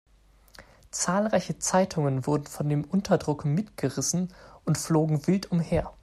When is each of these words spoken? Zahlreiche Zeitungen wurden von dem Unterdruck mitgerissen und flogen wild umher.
Zahlreiche 0.89 1.59
Zeitungen 1.59 2.25
wurden 2.25 2.47
von 2.47 2.67
dem 2.67 2.83
Unterdruck 2.85 3.45
mitgerissen 3.45 4.33
und 4.65 4.79
flogen 4.79 5.27
wild 5.27 5.51
umher. 5.51 5.93